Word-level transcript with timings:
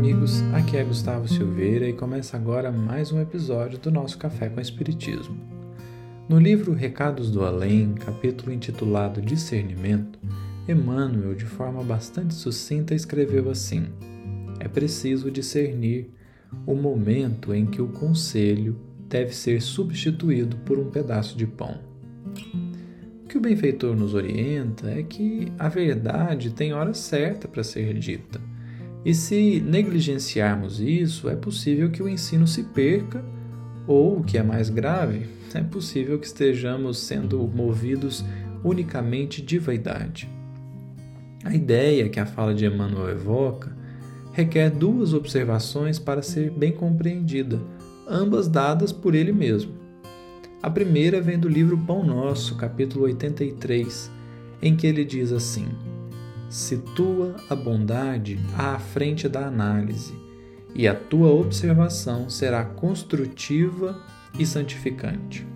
amigos, 0.00 0.40
aqui 0.54 0.78
é 0.78 0.82
Gustavo 0.82 1.28
Silveira 1.28 1.86
e 1.86 1.92
começa 1.92 2.34
agora 2.34 2.72
mais 2.72 3.12
um 3.12 3.20
episódio 3.20 3.78
do 3.78 3.90
nosso 3.90 4.16
Café 4.16 4.48
com 4.48 4.58
Espiritismo. 4.58 5.36
No 6.26 6.38
livro 6.38 6.72
Recados 6.72 7.30
do 7.30 7.44
Além, 7.44 7.92
capítulo 7.92 8.50
intitulado 8.50 9.20
Discernimento, 9.20 10.18
Emmanuel, 10.66 11.34
de 11.34 11.44
forma 11.44 11.84
bastante 11.84 12.32
sucinta, 12.32 12.94
escreveu 12.94 13.50
assim: 13.50 13.88
É 14.58 14.66
preciso 14.68 15.30
discernir 15.30 16.08
o 16.64 16.74
momento 16.74 17.54
em 17.54 17.66
que 17.66 17.82
o 17.82 17.88
conselho 17.88 18.80
deve 19.06 19.34
ser 19.34 19.60
substituído 19.60 20.56
por 20.64 20.78
um 20.78 20.88
pedaço 20.90 21.36
de 21.36 21.46
pão. 21.46 21.78
O 23.22 23.28
que 23.28 23.36
o 23.36 23.40
benfeitor 23.40 23.94
nos 23.94 24.14
orienta 24.14 24.88
é 24.90 25.02
que 25.02 25.52
a 25.58 25.68
verdade 25.68 26.48
tem 26.52 26.72
hora 26.72 26.94
certa 26.94 27.46
para 27.46 27.62
ser 27.62 27.92
dita 27.98 28.48
e 29.04 29.14
se 29.14 29.60
negligenciarmos 29.60 30.80
isso, 30.80 31.28
é 31.28 31.36
possível 31.36 31.90
que 31.90 32.02
o 32.02 32.08
ensino 32.08 32.46
se 32.46 32.64
perca, 32.64 33.24
ou, 33.86 34.18
o 34.18 34.24
que 34.24 34.36
é 34.36 34.42
mais 34.42 34.68
grave, 34.68 35.26
é 35.54 35.62
possível 35.62 36.18
que 36.18 36.26
estejamos 36.26 36.98
sendo 36.98 37.38
movidos 37.48 38.24
unicamente 38.62 39.40
de 39.40 39.58
vaidade. 39.58 40.28
A 41.42 41.54
ideia 41.54 42.08
que 42.08 42.20
a 42.20 42.26
fala 42.26 42.54
de 42.54 42.66
Emmanuel 42.66 43.08
evoca 43.08 43.74
requer 44.32 44.70
duas 44.70 45.12
observações 45.12 45.98
para 45.98 46.22
ser 46.22 46.50
bem 46.50 46.72
compreendida, 46.72 47.60
ambas 48.08 48.46
dadas 48.46 48.92
por 48.92 49.14
ele 49.14 49.32
mesmo. 49.32 49.72
A 50.62 50.70
primeira 50.70 51.20
vem 51.20 51.38
do 51.38 51.48
livro 51.48 51.78
Pão 51.78 52.04
Nosso, 52.04 52.56
capítulo 52.56 53.04
83, 53.04 54.10
em 54.60 54.76
que 54.76 54.86
ele 54.86 55.04
diz 55.04 55.32
assim: 55.32 55.68
situa 56.50 57.36
a 57.48 57.54
bondade 57.54 58.38
à 58.58 58.76
frente 58.78 59.28
da 59.28 59.46
análise, 59.46 60.12
e 60.74 60.86
a 60.86 60.94
tua 60.94 61.30
observação 61.30 62.28
será 62.28 62.64
construtiva 62.64 63.98
e 64.38 64.44
santificante. 64.44 65.46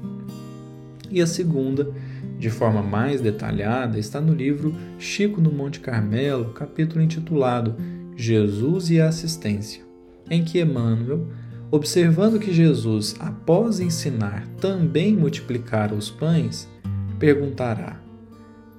E 1.11 1.21
a 1.21 1.27
segunda, 1.27 1.93
de 2.39 2.49
forma 2.49 2.83
mais 2.83 3.21
detalhada, 3.21 3.99
está 3.99 4.21
no 4.21 4.33
livro 4.33 4.75
Chico 4.99 5.41
no 5.41 5.51
Monte 5.51 5.81
Carmelo, 5.81 6.53
capítulo 6.53 7.03
intitulado 7.03 7.75
Jesus 8.17 8.91
e 8.91 9.01
a 9.01 9.09
Assistência, 9.09 9.83
em 10.31 10.45
que 10.45 10.61
Emmanuel, 10.61 11.27
observando 11.71 12.39
que 12.39 12.53
Jesus, 12.53 13.17
após 13.19 13.81
ensinar, 13.81 14.47
também 14.61 15.17
multiplicara 15.17 15.95
os 15.95 16.09
pães, 16.09 16.69
perguntará: 17.19 18.04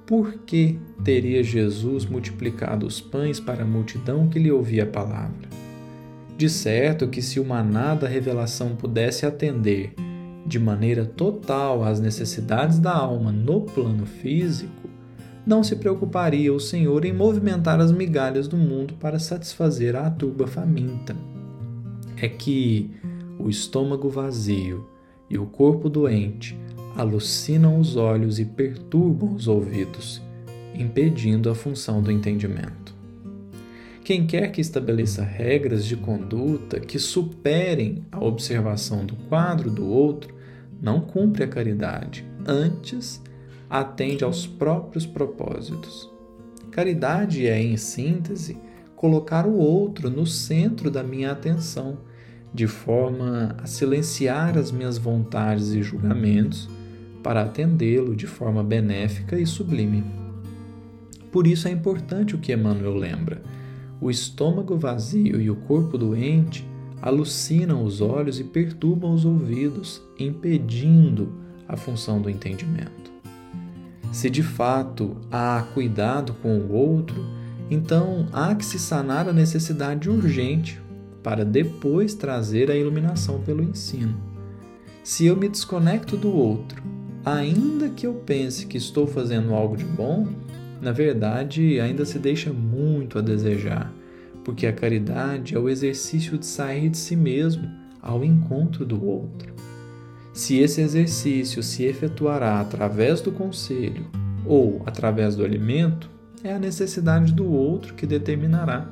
por 0.06 0.34
que 0.46 0.78
teria 1.02 1.42
Jesus 1.42 2.06
multiplicado 2.06 2.86
os 2.86 3.00
pães 3.00 3.40
para 3.40 3.64
a 3.64 3.66
multidão 3.66 4.28
que 4.28 4.38
lhe 4.38 4.52
ouvia 4.52 4.84
a 4.84 4.86
palavra? 4.86 5.48
De 6.38 6.48
certo 6.48 7.08
que 7.08 7.20
se 7.20 7.40
uma 7.40 7.62
nada 7.62 8.06
revelação 8.06 8.76
pudesse 8.76 9.26
atender 9.26 9.94
de 10.46 10.60
maneira 10.60 11.04
total 11.04 11.82
às 11.82 11.98
necessidades 11.98 12.78
da 12.78 12.94
alma 12.94 13.32
no 13.32 13.62
plano 13.62 14.06
físico, 14.06 14.88
não 15.44 15.64
se 15.64 15.74
preocuparia 15.74 16.52
o 16.52 16.60
Senhor 16.60 17.04
em 17.04 17.12
movimentar 17.12 17.80
as 17.80 17.90
migalhas 17.90 18.46
do 18.46 18.56
mundo 18.56 18.94
para 18.94 19.18
satisfazer 19.18 19.96
a 19.96 20.08
turba 20.08 20.46
faminta. 20.46 21.16
É 22.16 22.28
que 22.28 22.92
o 23.38 23.50
estômago 23.50 24.08
vazio 24.08 24.86
e 25.28 25.38
o 25.38 25.46
corpo 25.46 25.88
doente 25.88 26.58
alucinam 26.96 27.78
os 27.78 27.96
olhos 27.96 28.38
e 28.38 28.44
perturbam 28.44 29.34
os 29.34 29.48
ouvidos, 29.48 30.22
impedindo 30.74 31.50
a 31.50 31.54
função 31.54 32.02
do 32.02 32.10
entendimento. 32.10 32.94
Quem 34.02 34.26
quer 34.26 34.52
que 34.52 34.60
estabeleça 34.60 35.24
regras 35.24 35.84
de 35.84 35.96
conduta 35.96 36.78
que 36.78 36.98
superem 36.98 38.04
a 38.12 38.24
observação 38.24 39.04
do 39.04 39.16
quadro 39.28 39.70
do 39.70 39.86
outro 39.86 40.32
não 40.80 41.00
cumpre 41.00 41.42
a 41.42 41.48
caridade, 41.48 42.24
antes 42.46 43.20
atende 43.68 44.22
aos 44.22 44.46
próprios 44.46 45.04
propósitos. 45.04 46.08
Caridade 46.70 47.46
é, 47.46 47.60
em 47.60 47.76
síntese, 47.76 48.56
colocar 48.94 49.46
o 49.46 49.56
outro 49.56 50.08
no 50.08 50.26
centro 50.26 50.90
da 50.90 51.02
minha 51.02 51.32
atenção, 51.32 51.98
de 52.52 52.66
forma 52.66 53.54
a 53.62 53.66
silenciar 53.66 54.56
as 54.56 54.72
minhas 54.72 54.98
vontades 54.98 55.72
e 55.72 55.82
julgamentos 55.82 56.68
para 57.22 57.42
atendê-lo 57.42 58.14
de 58.14 58.26
forma 58.26 58.62
benéfica 58.62 59.38
e 59.38 59.46
sublime. 59.46 60.04
Por 61.30 61.46
isso 61.46 61.68
é 61.68 61.70
importante 61.70 62.34
o 62.34 62.38
que 62.38 62.52
Emmanuel 62.52 62.94
lembra. 62.94 63.42
O 64.00 64.10
estômago 64.10 64.76
vazio 64.76 65.40
e 65.40 65.50
o 65.50 65.56
corpo 65.56 65.98
doente 65.98 66.66
alucinam 67.02 67.84
os 67.84 68.00
olhos 68.00 68.40
e 68.40 68.44
perturbam 68.44 69.12
os 69.12 69.24
ouvidos, 69.24 70.02
impedindo 70.18 71.32
a 71.68 71.76
função 71.76 72.20
do 72.20 72.30
entendimento. 72.30 73.10
Se 74.12 74.30
de 74.30 74.42
fato 74.42 75.16
há 75.30 75.66
cuidado 75.74 76.32
com 76.40 76.58
o 76.58 76.72
outro, 76.72 77.26
então 77.70 78.26
há 78.32 78.54
que 78.54 78.64
se 78.64 78.78
sanar 78.78 79.28
a 79.28 79.32
necessidade 79.32 80.08
urgente 80.08 80.80
para 81.26 81.44
depois 81.44 82.14
trazer 82.14 82.70
a 82.70 82.76
iluminação 82.76 83.40
pelo 83.40 83.60
ensino. 83.60 84.16
Se 85.02 85.26
eu 85.26 85.36
me 85.36 85.48
desconecto 85.48 86.16
do 86.16 86.32
outro 86.32 86.80
ainda 87.24 87.88
que 87.88 88.06
eu 88.06 88.14
pense 88.14 88.64
que 88.64 88.78
estou 88.78 89.08
fazendo 89.08 89.52
algo 89.52 89.76
de 89.76 89.84
bom, 89.84 90.28
na 90.80 90.92
verdade 90.92 91.80
ainda 91.80 92.04
se 92.04 92.20
deixa 92.20 92.52
muito 92.52 93.18
a 93.18 93.22
desejar, 93.22 93.92
porque 94.44 94.68
a 94.68 94.72
caridade 94.72 95.56
é 95.56 95.58
o 95.58 95.68
exercício 95.68 96.38
de 96.38 96.46
sair 96.46 96.90
de 96.90 96.96
si 96.96 97.16
mesmo 97.16 97.68
ao 98.00 98.24
encontro 98.24 98.86
do 98.86 99.04
outro. 99.04 99.52
Se 100.32 100.60
esse 100.60 100.80
exercício 100.80 101.60
se 101.60 101.82
efetuará 101.82 102.60
através 102.60 103.20
do 103.20 103.32
conselho 103.32 104.06
ou 104.44 104.80
através 104.86 105.34
do 105.34 105.44
alimento, 105.44 106.08
é 106.44 106.52
a 106.52 106.58
necessidade 106.60 107.34
do 107.34 107.50
outro 107.50 107.94
que 107.94 108.06
determinará. 108.06 108.88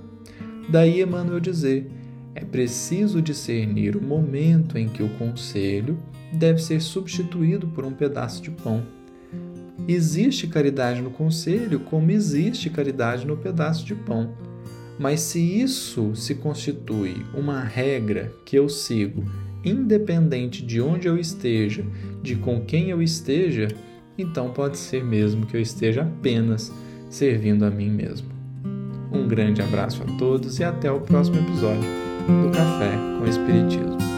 Daí 0.68 1.00
Emmanuel 1.00 1.38
dizer: 1.38 2.02
é 2.34 2.44
preciso 2.44 3.22
discernir 3.22 3.96
o 3.96 4.02
momento 4.02 4.76
em 4.76 4.88
que 4.88 5.02
o 5.02 5.08
conselho 5.10 5.98
deve 6.32 6.60
ser 6.60 6.80
substituído 6.80 7.68
por 7.68 7.84
um 7.84 7.92
pedaço 7.92 8.42
de 8.42 8.50
pão. 8.50 8.82
Existe 9.86 10.46
caridade 10.46 11.00
no 11.00 11.10
conselho, 11.10 11.80
como 11.80 12.10
existe 12.10 12.70
caridade 12.70 13.26
no 13.26 13.36
pedaço 13.36 13.84
de 13.84 13.94
pão. 13.94 14.34
Mas 14.98 15.20
se 15.20 15.38
isso 15.40 16.14
se 16.14 16.34
constitui 16.36 17.24
uma 17.34 17.62
regra 17.62 18.32
que 18.44 18.56
eu 18.56 18.68
sigo, 18.68 19.24
independente 19.64 20.64
de 20.64 20.80
onde 20.80 21.06
eu 21.06 21.18
esteja, 21.18 21.84
de 22.22 22.36
com 22.36 22.60
quem 22.60 22.90
eu 22.90 23.02
esteja, 23.02 23.68
então 24.16 24.50
pode 24.50 24.78
ser 24.78 25.04
mesmo 25.04 25.46
que 25.46 25.56
eu 25.56 25.60
esteja 25.60 26.02
apenas 26.02 26.72
servindo 27.10 27.64
a 27.64 27.70
mim 27.70 27.90
mesmo. 27.90 28.28
Um 29.12 29.28
grande 29.28 29.62
abraço 29.62 30.02
a 30.02 30.06
todos 30.18 30.58
e 30.58 30.64
até 30.64 30.90
o 30.90 31.00
próximo 31.00 31.38
episódio 31.38 32.13
do 32.26 32.50
Café 32.50 32.90
com 33.18 33.26
Espiritismo. 33.26 34.13